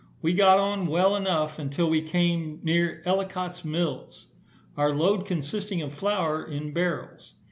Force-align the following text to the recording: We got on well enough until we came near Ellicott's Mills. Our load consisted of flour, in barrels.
We 0.23 0.33
got 0.33 0.57
on 0.57 0.87
well 0.87 1.15
enough 1.15 1.59
until 1.59 1.87
we 1.87 2.01
came 2.01 2.59
near 2.63 3.03
Ellicott's 3.05 3.63
Mills. 3.63 4.29
Our 4.75 4.91
load 4.95 5.27
consisted 5.27 5.79
of 5.79 5.93
flour, 5.93 6.43
in 6.43 6.73
barrels. 6.73 7.35